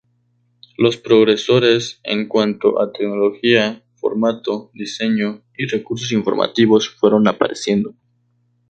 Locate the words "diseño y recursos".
4.73-6.11